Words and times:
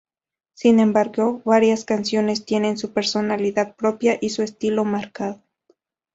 Sin 0.55 0.79
embargo, 0.79 1.43
varias 1.45 1.85
canciones 1.85 2.43
tienen 2.43 2.79
su 2.79 2.91
personalidad 2.91 3.75
propia 3.75 4.17
y 4.19 4.29
su 4.31 4.41
estilo 4.41 4.83
marcado. 4.83 5.43